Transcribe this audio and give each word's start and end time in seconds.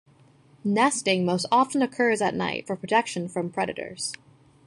Nesting 0.63 1.25
most 1.25 1.45
often 1.51 1.83
occurs 1.83 2.23
at 2.23 2.33
night 2.33 2.65
for 2.65 2.75
protection 2.75 3.27
from 3.27 3.51
predators. 3.51 4.13